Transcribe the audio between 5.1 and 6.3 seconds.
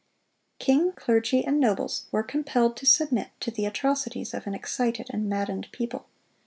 and maddened people.